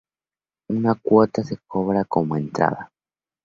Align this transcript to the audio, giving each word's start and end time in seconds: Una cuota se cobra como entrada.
Una 0.71 0.95
cuota 0.95 1.43
se 1.43 1.57
cobra 1.57 2.05
como 2.05 2.35
entrada. 2.35 2.91